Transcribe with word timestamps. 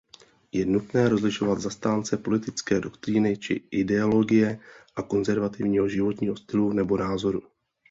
Je 0.51 0.65
nutné 0.65 1.09
rozlišovat 1.09 1.59
zastánce 1.59 2.17
politické 2.17 2.79
doktríny 2.79 3.37
či 3.37 3.67
ideologie 3.71 4.59
a 4.95 5.01
konzervativního 5.01 5.87
životního 5.89 6.35
stylu 6.37 6.73
nebo 6.73 6.97
názorů. 6.97 7.41